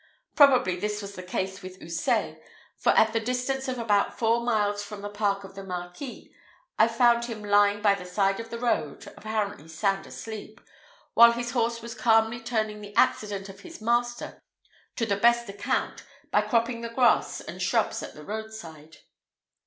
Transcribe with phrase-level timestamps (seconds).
[0.35, 2.39] Probably this was the case with Houssaye;
[2.75, 6.33] for at the distance of about four miles from the park of the Marquis,
[6.79, 10.59] I found him lying by the side of the road, apparently sound asleep,
[11.13, 14.41] while his horse was calmly turning the accident of his master
[14.95, 18.97] to the best account, by cropping the grass and shrubs at the roadside.